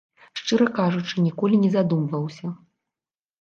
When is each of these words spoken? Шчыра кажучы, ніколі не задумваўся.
Шчыра 0.39 0.65
кажучы, 0.79 1.15
ніколі 1.25 1.59
не 1.67 1.69
задумваўся. 1.75 2.45